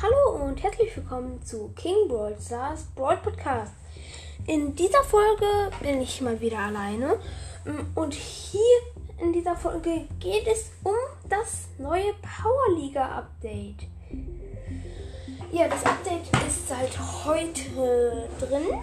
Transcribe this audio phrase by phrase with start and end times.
[0.00, 3.72] Hallo und herzlich willkommen zu King Brawl Stars Brawl Podcast.
[4.46, 7.18] In dieser Folge bin ich mal wieder alleine
[7.64, 8.60] mm, und hier
[9.20, 10.94] in dieser Folge geht es um
[11.28, 13.88] das neue Powerliga Update.
[15.50, 18.80] Ja, das Update ist seit heute drin.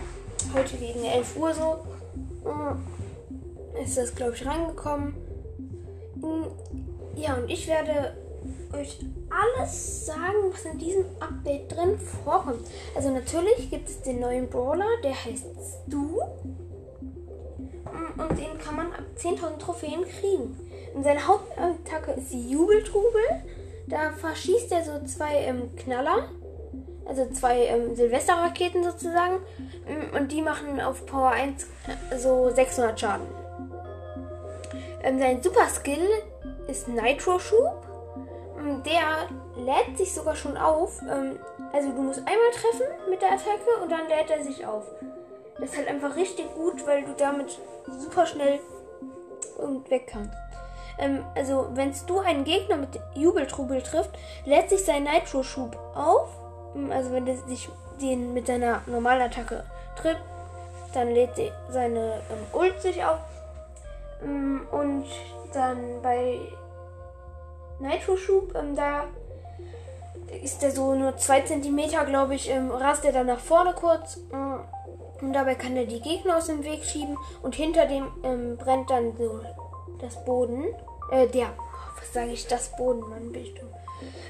[0.54, 1.86] Heute gegen 11 Uhr so
[2.44, 5.16] mm, ist das, glaube ich, reingekommen.
[6.16, 6.44] Mm,
[7.16, 8.25] ja, und ich werde
[8.74, 9.00] euch
[9.30, 12.66] alles sagen, was in diesem Update drin vorkommt.
[12.96, 15.46] Also natürlich gibt es den neuen Brawler, der heißt
[15.88, 16.20] Stu.
[18.18, 20.58] Und den kann man ab 10.000 Trophäen kriegen.
[20.94, 23.22] Und seine Hauptattacke ist die Jubeltrubel.
[23.88, 26.30] Da verschießt er so zwei ähm, Knaller.
[27.06, 29.36] Also zwei ähm, Silvesterraketen sozusagen.
[29.88, 31.68] Mm, und die machen auf Power 1
[32.12, 33.28] äh, so 600 Schaden.
[35.04, 36.08] Ähm, sein Super Skill
[36.68, 37.85] ist Nitro-Schub
[38.84, 41.02] der lädt sich sogar schon auf.
[41.02, 41.40] Ähm,
[41.74, 44.86] also du musst einmal treffen mit der Attacke und dann lädt er sich auf.
[45.60, 48.60] Das ist halt einfach richtig gut, weil du damit super schnell
[49.58, 50.36] und weg kannst.
[50.98, 54.12] Ähm, also wenn du einen Gegner mit Jubeltrubel trifft,
[54.46, 56.30] lädt sich sein Nitro-Schub auf.
[56.76, 57.70] Ähm, also wenn er sich
[58.02, 59.64] den mit seiner normalen Attacke
[59.96, 60.22] trifft,
[60.94, 61.32] dann lädt
[61.70, 63.20] seine ähm, Ult sich auf.
[64.24, 65.06] Ähm, und
[65.54, 66.40] dann bei
[67.80, 68.56] Nitro-Schub.
[68.56, 69.06] Ähm, da
[70.44, 74.18] ist der so nur 2 cm, glaube ich, ähm, rast er dann nach vorne kurz.
[74.32, 77.18] Äh, und dabei kann er die Gegner aus dem Weg schieben.
[77.42, 79.40] Und hinter dem ähm, brennt dann so
[80.00, 80.66] das Boden.
[81.12, 81.48] Äh, der.
[81.98, 82.48] Was sage ich?
[82.48, 83.70] Das Boden, Mann, bin ich dumm.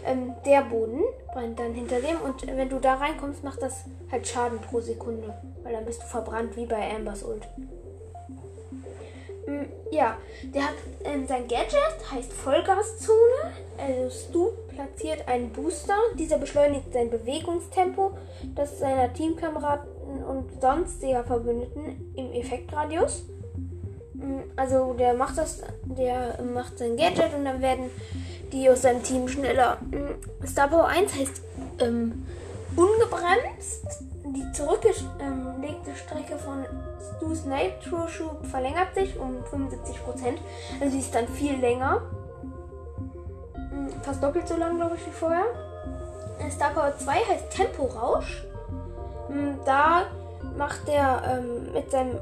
[0.05, 1.02] Ähm, der Boden
[1.33, 2.21] brennt dann hinter dem.
[2.21, 5.33] Und wenn du da reinkommst, macht das halt Schaden pro Sekunde.
[5.63, 7.47] Weil dann bist du verbrannt wie bei Ambers Ult.
[9.47, 13.53] Mm, ja, der hat ähm, sein Gadget, heißt Vollgaszone.
[13.78, 15.95] Also Stu platziert einen Booster.
[16.17, 18.11] Dieser beschleunigt sein Bewegungstempo,
[18.55, 19.88] das seiner Teamkameraden
[20.27, 23.26] und sonstiger Verbündeten im Effektradius.
[24.14, 27.89] Mm, also der macht das, der macht sein Gadget und dann werden
[28.52, 29.77] die aus seinem Team schneller.
[29.92, 31.42] Mm, Star Power 1 heißt
[31.80, 32.26] ähm,
[32.76, 34.05] ungebremst.
[34.35, 36.65] Die zurückgelegte Strecke von
[36.99, 40.37] Stu's Nitro-Schub verlängert sich um 75%.
[40.81, 42.01] Also sie ist dann viel länger.
[43.53, 45.45] Hm, fast doppelt so lang, glaube ich, wie vorher.
[46.51, 48.45] Star Power 2 heißt Temporausch.
[49.29, 50.07] Hm, da
[50.57, 52.19] macht er ähm, mit seinem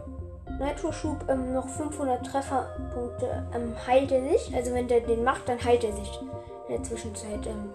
[0.60, 3.48] Nitro-Schub ähm, noch 500 Trefferpunkte.
[3.56, 4.56] Ähm, heilt er sich.
[4.56, 6.20] Also wenn der den macht, dann heilt er sich
[6.68, 7.48] in der Zwischenzeit.
[7.48, 7.72] Ähm,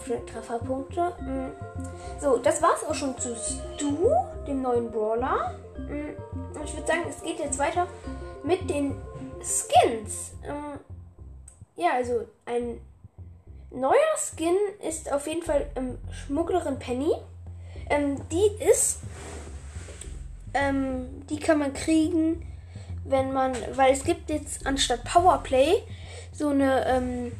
[0.00, 1.12] 500 Trefferpunkte.
[1.20, 2.20] Mm.
[2.20, 4.10] So, das war's auch schon zu Stu,
[4.46, 5.54] dem neuen Brawler.
[5.76, 6.16] Mm.
[6.64, 7.86] Ich würde sagen, es geht jetzt weiter
[8.42, 8.96] mit den
[9.42, 10.32] Skins.
[10.44, 10.78] Ähm,
[11.76, 12.80] ja, also ein
[13.70, 14.56] neuer Skin
[14.86, 17.12] ist auf jeden Fall ähm, Schmugglerin Penny.
[17.88, 19.00] Ähm, die ist,
[20.54, 22.46] ähm, die kann man kriegen,
[23.04, 25.82] wenn man, weil es gibt jetzt anstatt Powerplay
[26.32, 27.32] so eine ähm,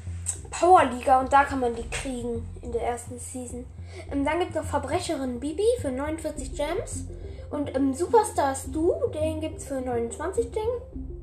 [0.60, 3.64] Powerliga und da kann man die kriegen in der ersten Season.
[4.12, 7.06] Ähm, dann gibt es noch Verbrecherin Bibi für 49 Gems.
[7.50, 10.62] Und ähm, Superstar Stu, den gibt es für 29 Ding,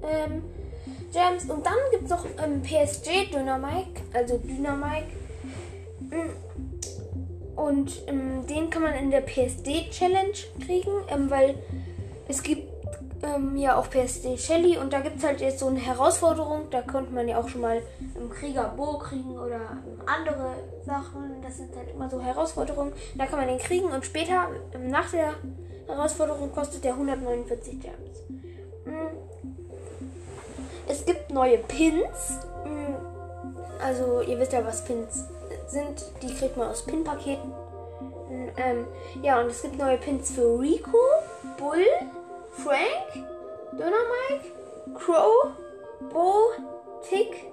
[0.04, 0.44] ähm,
[1.14, 1.50] Gems.
[1.50, 5.08] Und dann gibt es noch ähm, PSG Dynamike, also Dynamike.
[6.00, 7.60] Mm.
[7.60, 10.34] Und ähm, den kann man in der PSD Challenge
[10.66, 11.56] kriegen, ähm, weil
[12.28, 12.77] es gibt
[13.24, 16.70] ähm, ja auch PSD Shelly und da gibt es halt jetzt so eine Herausforderung.
[16.70, 17.82] Da könnte man ja auch schon mal
[18.16, 19.60] im Krieger Bo kriegen oder
[20.06, 20.54] andere
[20.86, 21.42] Sachen.
[21.42, 22.94] Das sind halt immer so Herausforderungen.
[23.16, 25.34] Da kann man den kriegen und später, ähm, nach der
[25.88, 28.24] Herausforderung, kostet der 149 Gems.
[28.86, 29.10] Mhm.
[30.88, 32.40] Es gibt neue Pins.
[32.66, 32.96] Mhm.
[33.84, 35.26] Also, ihr wisst ja, was Pins
[35.68, 36.06] sind.
[36.22, 37.52] Die kriegt man aus Pin-Paketen.
[38.30, 38.88] Mhm, ähm,
[39.22, 40.98] ja, und es gibt neue Pins für Rico,
[41.58, 41.86] Bull,
[42.64, 43.26] Frank,
[43.72, 44.52] Dynamite,
[44.96, 45.52] Crow,
[46.12, 46.52] Bo,
[47.08, 47.52] Tick,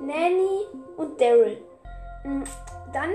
[0.00, 0.66] Nanny
[0.96, 1.58] und Daryl.
[2.24, 2.44] Mm,
[2.92, 3.10] dann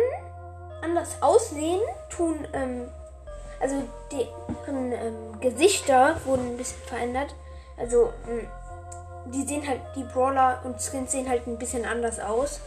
[0.81, 2.89] anders aussehen tun, ähm,
[3.59, 7.35] also deren ähm, Gesichter wurden ein bisschen verändert.
[7.77, 8.47] Also ähm,
[9.25, 12.61] die sehen halt, die Brawler und Skins sehen halt ein bisschen anders aus.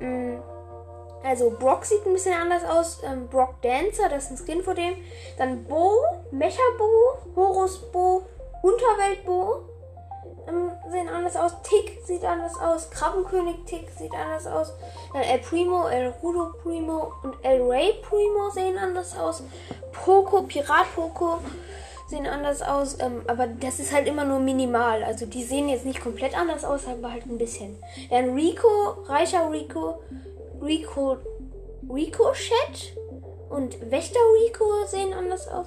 [0.00, 0.40] Ähm,
[1.22, 3.00] also Brock sieht ein bisschen anders aus.
[3.04, 4.94] Ähm, Brock Dancer, das ist ein Skin vor dem.
[5.38, 5.92] Dann Bo,
[6.30, 8.22] Mecha Bo, Horus Bo,
[8.62, 9.64] Unterwelt Bo
[10.48, 11.52] ähm, sehen anders aus.
[11.62, 12.90] Tick sieht anders aus.
[12.90, 14.72] Krabbenkönig Tick sieht anders aus.
[15.12, 19.42] Dann El Primo, El Rudo Primo und El Rey Primo sehen anders aus.
[19.92, 21.38] Poco, Pirat Poco
[22.08, 22.98] sehen anders aus.
[23.00, 25.04] Ähm, aber das ist halt immer nur minimal.
[25.04, 27.76] Also die sehen jetzt nicht komplett anders aus, aber halt ein bisschen.
[28.10, 30.00] Dann Rico, reicher Rico
[30.62, 31.18] Rico
[31.88, 32.96] Ricochet
[33.48, 35.66] und Wächter Rico sehen anders aus.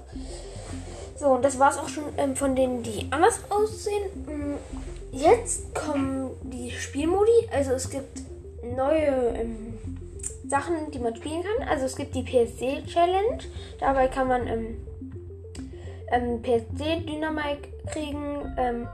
[1.15, 4.03] So, und das war es auch schon ähm, von denen, die anders aussehen.
[4.25, 4.55] Mm,
[5.11, 7.47] jetzt kommen die Spielmodi.
[7.51, 8.21] Also es gibt
[8.63, 9.77] neue ähm,
[10.47, 11.67] Sachen, die man spielen kann.
[11.67, 13.39] Also es gibt die PSD Challenge.
[13.79, 14.77] Dabei kann man ähm,
[16.11, 18.53] ähm, PSD Dynamik kriegen.
[18.57, 18.87] Ähm,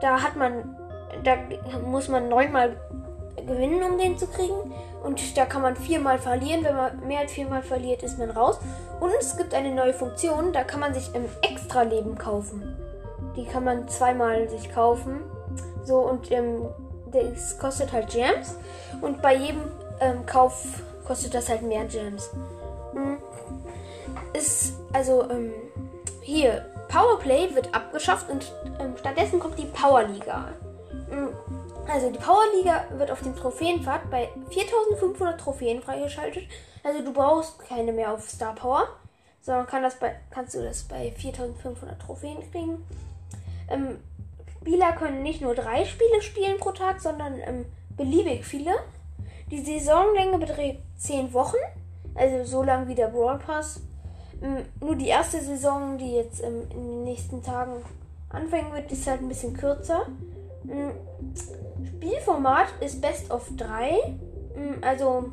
[0.00, 0.76] da hat man,
[1.22, 1.36] da
[1.86, 2.76] muss man neunmal
[3.46, 4.72] gewinnen, um den zu kriegen.
[5.02, 6.64] Und da kann man viermal verlieren.
[6.64, 8.58] Wenn man mehr als viermal verliert, ist man raus.
[9.00, 12.76] Und es gibt eine neue Funktion, da kann man sich im Extra-Leben kaufen.
[13.36, 15.20] Die kann man zweimal sich kaufen.
[15.84, 16.66] So, und ähm,
[17.10, 18.56] das kostet halt Gems.
[19.00, 19.62] Und bei jedem
[20.00, 20.64] ähm, Kauf
[21.04, 22.30] kostet das halt mehr Gems.
[22.94, 23.18] Mhm.
[24.34, 25.52] Ist, also, ähm,
[26.20, 30.48] hier, Powerplay wird abgeschafft und ähm, stattdessen kommt die Powerliga.
[31.88, 36.44] Also die Powerliga wird auf dem Trophäenpfad bei 4500 Trophäen freigeschaltet.
[36.84, 38.88] Also du brauchst keine mehr auf Star Power,
[39.40, 42.84] sondern kann das bei, kannst du das bei 4500 Trophäen kriegen.
[43.68, 43.98] Ähm,
[44.60, 48.72] Spieler können nicht nur drei Spiele spielen pro Tag, sondern ähm, beliebig viele.
[49.50, 51.56] Die Saisonlänge beträgt 10 Wochen,
[52.14, 53.80] also so lang wie der Brawl Pass.
[54.40, 57.84] Ähm, nur die erste Saison, die jetzt ähm, in den nächsten Tagen
[58.30, 60.06] anfangen wird, ist halt ein bisschen kürzer.
[60.68, 60.92] Ähm,
[61.84, 64.18] Spielformat ist Best of 3.
[64.56, 65.32] Mm, also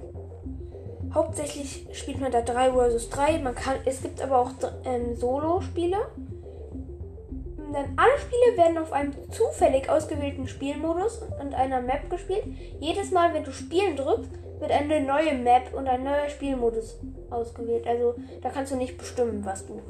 [1.13, 3.39] hauptsächlich spielt man da 3 vs 3.
[3.39, 4.51] Man kann, es gibt aber auch
[4.85, 5.97] ähm, Solo-Spiele.
[5.97, 12.43] Mm, dann alle Spiele werden auf einem zufällig ausgewählten Spielmodus und einer Map gespielt.
[12.79, 16.99] Jedes Mal, wenn du Spielen drückst, wird eine neue Map und ein neuer Spielmodus
[17.29, 17.87] ausgewählt.
[17.87, 19.81] Also da kannst du nicht bestimmen, was du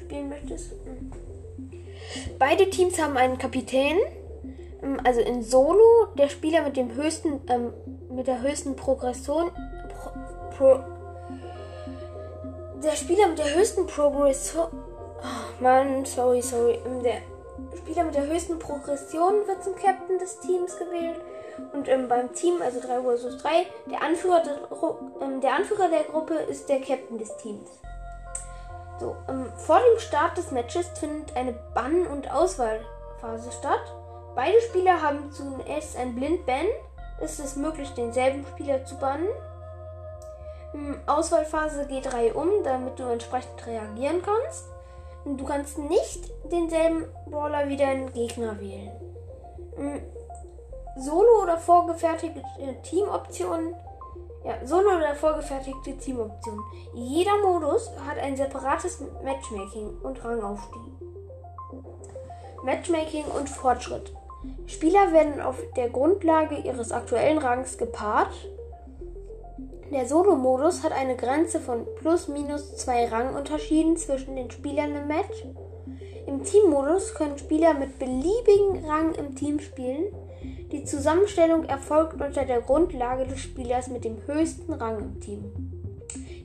[0.00, 0.72] spielen möchtest.
[0.86, 1.12] Mm.
[2.38, 3.98] Beide Teams haben einen Kapitän
[5.04, 7.72] also in Solo der Spieler mit dem höchsten, ähm,
[8.10, 9.50] mit der höchsten Progression,
[9.88, 10.10] pro,
[10.56, 10.80] pro,
[12.82, 17.18] der Spieler mit der höchsten Progression, oh Mann, sorry, sorry, ähm, der
[17.76, 21.20] Spieler mit der höchsten Progression wird zum Captain des Teams gewählt.
[21.72, 24.56] Und ähm, beim Team, also 3 vs 3, der Anführer der,
[25.20, 27.68] ähm, der Anführer der Gruppe ist der Captain des Teams.
[28.98, 33.94] So, ähm, vor dem Start des Matches findet eine Bann- und Auswahlphase statt.
[34.34, 36.66] Beide Spieler haben zunächst ein Blind-Ban.
[37.20, 39.28] Ist es möglich, denselben Spieler zu bannen.
[41.06, 44.66] Auswahlphase geht Reihe um, damit du entsprechend reagieren kannst.
[45.24, 48.90] Du kannst nicht denselben Brawler wie deinen Gegner wählen.
[50.96, 52.42] Solo oder vorgefertigte
[52.82, 53.74] Teamoptionen.
[54.44, 56.64] Ja, Solo oder vorgefertigte Teamoptionen.
[56.94, 60.80] Jeder Modus hat ein separates Matchmaking und Rangaufstieg.
[62.62, 64.12] Matchmaking und Fortschritt.
[64.70, 68.32] Spieler werden auf der Grundlage ihres aktuellen Rangs gepaart.
[69.90, 75.44] Der Solo-Modus hat eine Grenze von plus minus zwei Rangunterschieden zwischen den Spielern im Match.
[76.28, 80.04] Im Team-Modus können Spieler mit beliebigen Rang im Team spielen.
[80.70, 85.52] Die Zusammenstellung erfolgt unter der Grundlage des Spielers mit dem höchsten Rang im Team.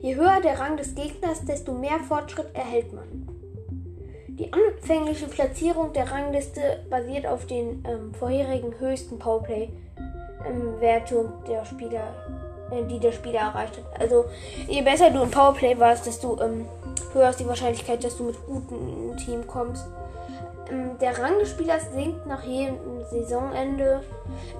[0.00, 3.25] Je höher der Rang des Gegners, desto mehr Fortschritt erhält man.
[4.38, 12.12] Die anfängliche Platzierung der Rangliste basiert auf den ähm, vorherigen höchsten Powerplay-Wertung ähm, der Spieler,
[12.70, 13.98] äh, die der Spieler erreicht hat.
[13.98, 14.26] Also
[14.68, 16.66] je besser du im Powerplay warst, desto ähm,
[17.14, 19.86] höher ist die Wahrscheinlichkeit, dass du mit gutem Team kommst.
[20.70, 24.02] Ähm, der Rang des Spielers sinkt nach jedem Saisonende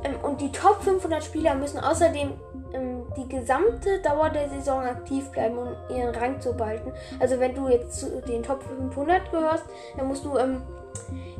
[0.04, 2.32] ähm, und die Top 500 Spieler müssen außerdem
[2.72, 6.92] ähm, die gesamte Dauer der Saison aktiv bleiben, um ihren Rang zu behalten.
[7.18, 9.64] Also wenn du jetzt zu den Top 500 gehörst,
[9.96, 10.36] dann musst du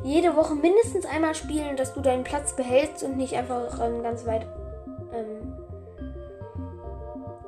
[0.03, 4.45] jede Woche mindestens einmal spielen, dass du deinen Platz behältst und nicht einfach ganz weit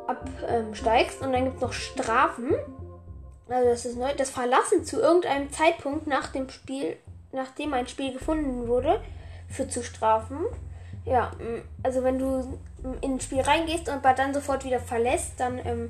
[0.08, 1.22] absteigst.
[1.22, 2.56] und dann gibt es noch Strafen.
[3.50, 4.14] Also das ist neu.
[4.16, 6.98] Das Verlassen zu irgendeinem Zeitpunkt nach dem Spiel,
[7.32, 9.02] nachdem ein Spiel gefunden wurde,
[9.50, 10.38] für zu strafen.
[11.06, 11.32] Ja,
[11.82, 12.60] also wenn du
[13.02, 15.90] in ein Spiel reingehst und dann sofort wieder verlässt, dann ähm,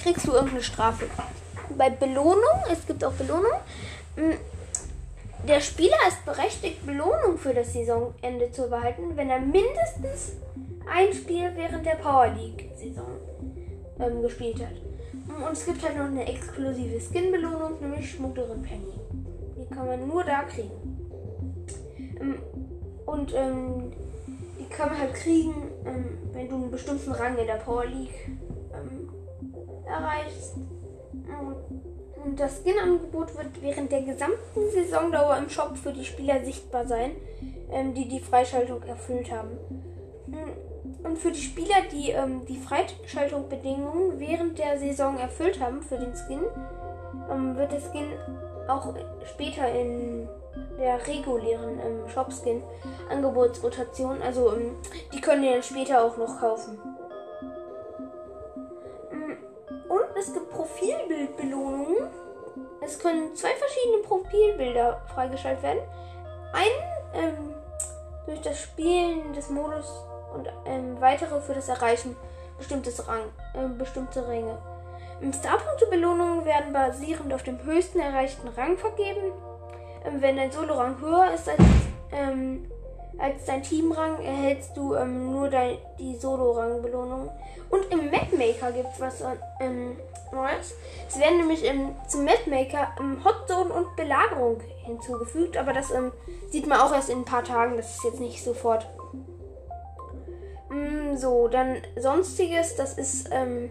[0.00, 1.06] kriegst du irgendeine Strafe.
[1.76, 3.52] Bei Belohnung, es gibt auch Belohnung.
[5.46, 10.32] Der Spieler ist berechtigt, Belohnung für das Saisonende zu behalten, wenn er mindestens
[10.90, 13.08] ein Spiel während der Power League-Saison
[14.00, 14.74] ähm, gespielt hat.
[15.28, 18.94] Und es gibt halt noch eine exklusive Skin-Belohnung, nämlich Schmugglerin Penny.
[19.56, 20.98] Die kann man nur da kriegen.
[23.06, 23.92] Und ähm,
[24.58, 25.54] die kann man halt kriegen,
[25.86, 28.30] ähm, wenn du einen bestimmten Rang in der Power League
[28.74, 29.08] ähm,
[29.86, 30.56] erreichst.
[32.24, 37.12] Und das Skin-Angebot wird während der gesamten Saisondauer im Shop für die Spieler sichtbar sein,
[37.70, 39.50] ähm, die die Freischaltung erfüllt haben.
[41.08, 46.14] Und für die Spieler, die ähm, die Freischaltungsbedingungen während der Saison erfüllt haben für den
[46.14, 46.42] Skin,
[47.30, 48.12] ähm, wird der Skin
[48.68, 50.28] auch später in
[50.78, 52.62] der regulären ähm, Shop-Skin
[53.10, 54.76] Angebotsrotation, also ähm,
[55.12, 56.78] die können den später auch noch kaufen.
[59.10, 61.96] Mm, und es gibt Profilbildbelohnungen.
[62.82, 65.80] Es können zwei verschiedene Profilbilder freigeschaltet werden.
[66.52, 66.64] Ein
[67.14, 67.54] ähm,
[68.26, 72.16] durch das Spielen des Modus und ähm, weitere für das Erreichen
[73.06, 73.20] Rang,
[73.54, 74.58] äh, bestimmte Ränge.
[75.32, 79.32] Starpunkte-Belohnungen werden basierend auf dem höchsten erreichten Rang vergeben.
[80.04, 81.60] Ähm, wenn dein Solo-Rang höher ist als,
[82.12, 82.70] ähm,
[83.18, 87.30] als dein Teamrang, erhältst du ähm, nur dein, die Solo-Rang-Belohnung.
[87.70, 89.22] Und im Mapmaker gibt es was
[89.60, 89.96] ähm,
[90.32, 90.74] Neues.
[91.08, 96.12] Es werden nämlich ähm, zum Mapmaker ähm, Hotzone und Belagerung hinzugefügt, aber das ähm,
[96.50, 97.76] sieht man auch erst in ein paar Tagen.
[97.76, 98.86] Das ist jetzt nicht sofort.
[100.70, 103.70] Mm, so, dann sonstiges, das ist, ähm,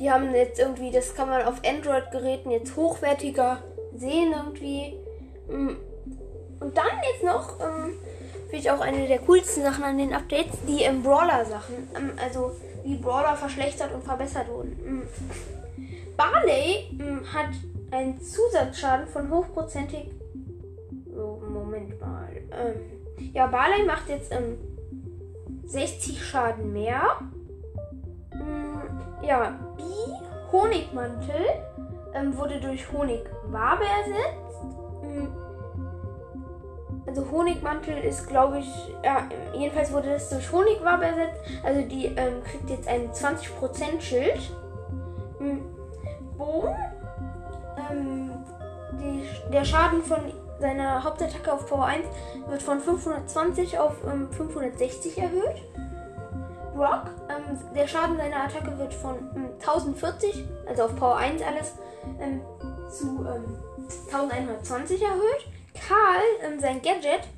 [0.00, 3.62] die haben jetzt irgendwie, das kann man auf Android-Geräten jetzt hochwertiger
[3.94, 4.96] sehen irgendwie.
[5.48, 5.76] Mm,
[6.60, 7.94] und dann jetzt noch, ähm,
[8.46, 11.88] finde ich auch eine der coolsten Sachen an den Updates, die ähm, Brawler-Sachen.
[11.96, 12.52] Ähm, also
[12.84, 14.70] wie Brawler verschlechtert und verbessert wurden.
[14.84, 15.02] Mm.
[16.16, 17.50] Barley ähm, hat
[17.90, 20.10] einen Zusatzschaden von hochprozentig.
[21.16, 22.28] Oh, Moment mal.
[22.52, 24.58] Ähm, ja, Barley macht jetzt ähm,
[25.68, 27.02] 60 Schaden mehr.
[28.32, 29.82] Mm, ja, B,
[30.50, 31.44] Honigmantel,
[32.14, 34.64] ähm, wurde durch Honigwabe ersetzt.
[35.02, 35.26] Mm,
[37.06, 41.40] also Honigmantel ist, glaube ich, ja, jedenfalls wurde das durch Honigwabe ersetzt.
[41.62, 44.50] Also die ähm, kriegt jetzt ein 20% Schild.
[45.38, 45.58] Mm,
[46.36, 46.74] Boom.
[47.90, 48.30] Ähm,
[48.92, 49.22] die,
[49.52, 50.20] der Schaden von
[50.60, 52.06] seine Hauptattacke auf Power 1
[52.48, 55.62] wird von 520 auf ähm, 560 erhöht.
[56.74, 61.74] Brock, ähm, der Schaden seiner Attacke wird von ähm, 1040, also auf Power 1 alles,
[62.20, 62.40] ähm,
[62.90, 63.26] zu
[64.12, 65.46] 1120 ähm, erhöht.
[65.74, 67.28] Karl, ähm, sein Gadget,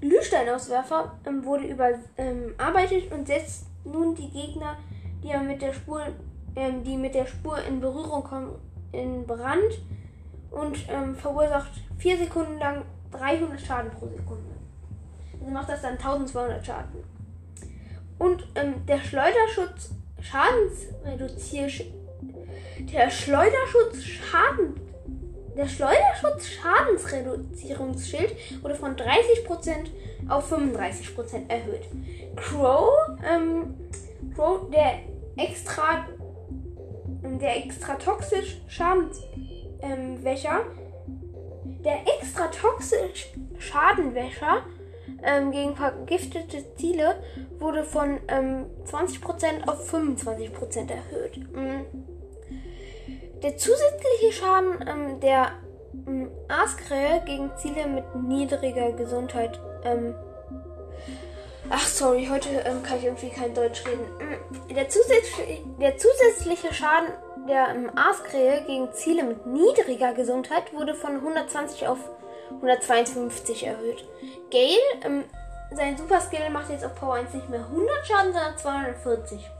[0.00, 1.12] Glühsteinauswerfer,
[1.42, 4.76] wurde überarbeitet und setzt nun die Gegner,
[5.22, 6.02] die mit der Spur,
[6.56, 8.54] die mit der Spur in Berührung kommen,
[8.92, 9.72] in Brand
[10.50, 10.76] und
[11.16, 14.54] verursacht 4 Sekunden lang 300 Schaden pro Sekunde.
[15.40, 17.04] Also macht das dann 1200 Schaden.
[18.18, 21.68] Und ähm, der Schleuderschutz Schadensreduzier
[22.92, 24.80] der Schleuderschutz Schaden
[25.56, 29.86] der Schleuderschutz Schadensreduzierungsschild wurde von 30%
[30.28, 31.84] auf 35% erhöht.
[32.34, 32.90] Crow,
[33.24, 33.74] ähm,
[34.34, 35.02] Crow, der
[35.36, 36.06] extra
[37.22, 39.53] der extra toxisch Schadenswäscher
[39.84, 40.24] ähm,
[41.84, 44.62] der extra toxisch Schadenwäscher
[45.22, 47.16] ähm, gegen vergiftete Ziele
[47.58, 51.38] wurde von ähm, 20% auf 25% erhöht.
[51.52, 51.84] Mhm.
[53.42, 55.52] Der zusätzliche Schaden ähm, der
[56.06, 59.60] ähm, Aaskrähe gegen Ziele mit niedriger Gesundheit.
[59.84, 60.14] Ähm,
[61.68, 64.04] ach, sorry, heute ähm, kann ich irgendwie kein Deutsch reden.
[64.18, 64.74] Mhm.
[64.74, 67.08] Der, zusätzliche, der zusätzliche Schaden
[67.48, 71.98] der ähm, Aaskrähe gegen Ziele mit niedriger Gesundheit wurde von 120 auf
[72.50, 74.04] 152 erhöht.
[74.50, 75.24] Gale, ähm,
[75.72, 79.50] sein Super Skill macht jetzt auf Power 1 nicht mehr 100 Schaden, sondern 240.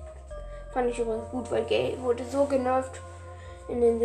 [0.72, 3.00] Fand ich übrigens gut, weil Gale wurde so genervt
[3.68, 4.00] in den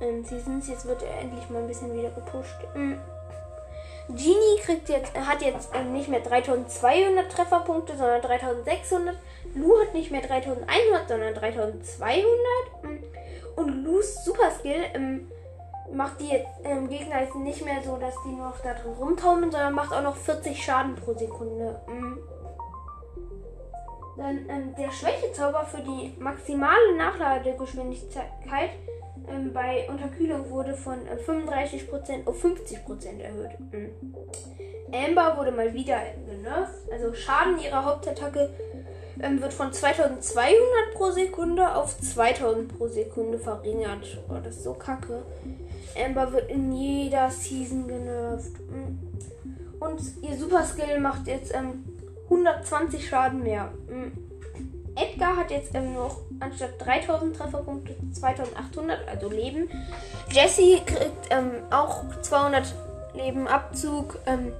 [0.00, 0.68] ähm, Seasons.
[0.68, 2.56] Jetzt wird er endlich mal ein bisschen wieder gepusht.
[2.74, 2.98] Mhm.
[4.08, 9.16] Genie kriegt jetzt, hat jetzt ähm, nicht mehr 3200 Trefferpunkte, sondern 3600.
[9.54, 12.24] Lu hat nicht mehr 3100, sondern 3200.
[12.82, 13.04] Mhm.
[13.56, 15.30] Und Lus Super Skill ähm,
[15.92, 16.30] macht die
[16.64, 19.92] ähm, Gegner jetzt nicht mehr so, dass die nur noch da drin rumtaumeln, sondern macht
[19.92, 21.80] auch noch 40 Schaden pro Sekunde.
[21.86, 22.18] Mhm.
[24.16, 28.70] Dann ähm, der Schwächezauber für die maximale Nachladegeschwindigkeit
[29.28, 33.58] ähm, bei Unterkühlung wurde von äh, 35% auf 50% erhöht.
[33.72, 33.90] Mhm.
[34.92, 36.90] Amber wurde mal wieder genervt.
[36.92, 38.50] Also Schaden ihrer Hauptattacke
[39.20, 44.22] ähm, wird von 2200 pro Sekunde auf 2000 pro Sekunde verringert.
[44.28, 45.22] Oh, das ist so kacke.
[45.96, 48.52] Amber wird in jeder Season genervt.
[48.70, 49.82] Mm.
[49.82, 51.84] Und ihr Super Skill macht jetzt ähm,
[52.24, 53.72] 120 Schaden mehr.
[53.88, 54.33] Mm.
[55.14, 59.70] Edgar hat jetzt ähm, noch anstatt 3000 Trefferpunkte 2800, also Leben.
[60.30, 62.74] Jesse kriegt ähm, auch 200
[63.14, 64.18] Leben Abzug.
[64.26, 64.52] Ähm,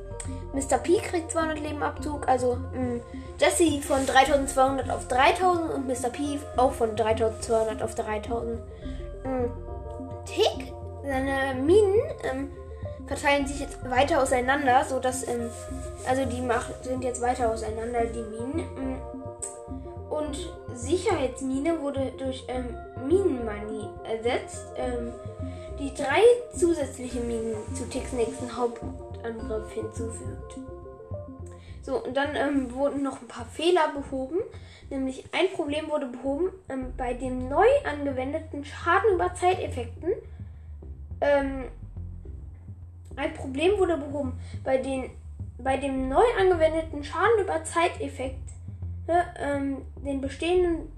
[0.52, 0.78] Mr.
[0.78, 2.28] P kriegt 200 Leben Abzug.
[2.28, 3.00] Also mh, mm,
[3.38, 6.10] Jesse von 3200 auf 3000 und Mr.
[6.10, 8.60] P auch von 3200 auf 3000.
[9.24, 9.48] Mh.
[10.24, 12.50] Tick seine Minen ähm,
[13.06, 15.50] verteilen sich jetzt weiter auseinander, so dass ähm,
[16.08, 19.02] also die macht, sind jetzt weiter auseinander die Minen.
[20.38, 22.76] Ähm, Sicherheitsmine wurde durch ähm,
[23.06, 25.12] Minenmoney ersetzt, ähm,
[25.78, 26.22] die drei
[26.56, 30.58] zusätzliche Minen zu Ticks nächsten Hauptangriff hinzufügt.
[31.82, 34.38] So, und dann ähm, wurden noch ein paar Fehler behoben.
[34.90, 40.12] Nämlich ein Problem wurde behoben ähm, bei den neu angewendeten Schaden über Zeiteffekten.
[41.20, 41.64] Ähm,
[43.16, 45.10] ein Problem wurde behoben bei, den,
[45.58, 48.53] bei dem neu angewendeten Schaden über Zeiteffekt,
[49.06, 50.88] ne, ähm, den bestehenden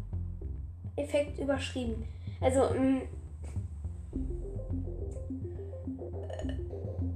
[0.96, 2.04] Effekt überschrieben.
[2.40, 3.02] Also ähm,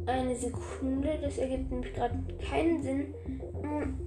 [0.06, 2.18] eine Sekunde, das ergibt nämlich gerade
[2.48, 3.14] keinen Sinn.
[3.62, 4.00] Ähm,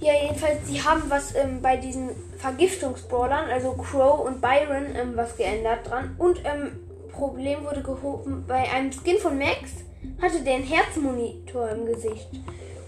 [0.00, 5.36] ja, jedenfalls, sie haben was ähm, bei diesen Vergiftungsbrawlern, also Crow und Byron, ähm, was
[5.36, 6.14] geändert dran.
[6.18, 6.80] Und ähm,
[7.10, 9.84] Problem wurde gehoben bei einem Skin von Max,
[10.20, 12.28] hatte der einen Herzmonitor im Gesicht.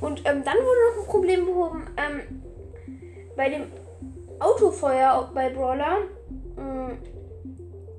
[0.00, 2.42] Und ähm, dann wurde noch ein Problem behoben ähm,
[3.38, 3.62] bei dem
[4.40, 5.98] Autofeuer bei Brawler.
[6.58, 6.98] Ähm,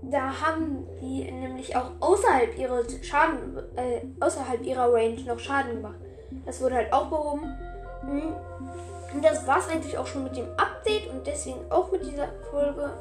[0.03, 5.99] da haben die nämlich auch außerhalb ihres Schaden, äh, außerhalb ihrer Range noch Schaden gemacht.
[6.45, 7.57] Das wurde halt auch behoben.
[8.03, 8.35] Mhm.
[9.13, 12.27] Und das war es eigentlich auch schon mit dem Update und deswegen auch mit dieser
[12.51, 12.91] Folge.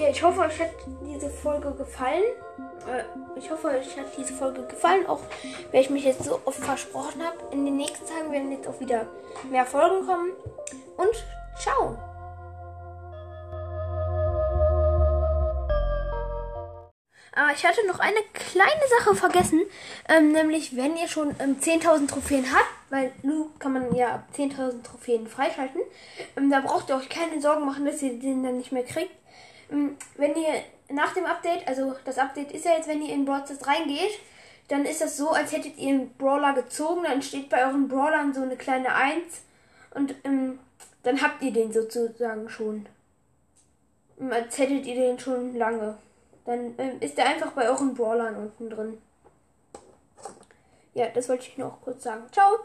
[0.00, 0.70] Ja, ich hoffe, euch hat
[1.04, 2.22] diese Folge gefallen.
[2.88, 5.20] Äh, ich hoffe, euch hat diese Folge gefallen, auch
[5.72, 7.36] weil ich mich jetzt so oft versprochen habe.
[7.52, 9.06] In den nächsten Tagen werden jetzt auch wieder
[9.50, 10.30] mehr Folgen kommen.
[10.96, 11.24] Und
[11.58, 11.98] ciao!
[17.34, 19.60] Ah, ich hatte noch eine kleine Sache vergessen,
[20.08, 24.28] ähm, nämlich wenn ihr schon ähm, 10.000 Trophäen habt, weil Lu kann man ja ab
[24.34, 25.82] 10.000 Trophäen freischalten,
[26.38, 29.12] ähm, da braucht ihr euch keine Sorgen machen, dass ihr den dann nicht mehr kriegt.
[29.70, 33.24] Ähm, wenn ihr nach dem Update, also das Update ist ja jetzt, wenn ihr in
[33.24, 34.18] Brawl reingeht,
[34.68, 38.32] dann ist das so, als hättet ihr einen Brawler gezogen, dann steht bei euren Brawlern
[38.32, 39.42] so eine kleine 1
[39.94, 40.60] und ähm,
[41.02, 42.86] dann habt ihr den sozusagen schon.
[44.20, 45.98] Ähm, als hättet ihr den schon lange.
[46.44, 48.98] Dann ähm, ist er einfach bei euren Brawlern unten drin.
[50.94, 52.22] Ja, das wollte ich noch kurz sagen.
[52.30, 52.60] Ciao!